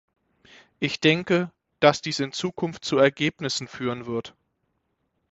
[0.79, 4.33] Ich denke, dass dies in Zukunft zu Ergebnissen führen wird.